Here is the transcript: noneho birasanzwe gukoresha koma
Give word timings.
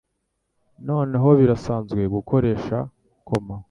noneho 0.87 1.27
birasanzwe 1.39 2.01
gukoresha 2.13 2.77
koma 3.27 3.55